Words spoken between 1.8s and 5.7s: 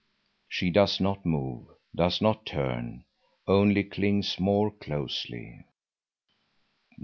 does not turn, only clings more closely.